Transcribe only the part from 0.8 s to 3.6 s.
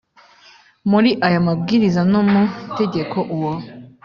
muri aya Mabwiriza no mu Itegeko Uwo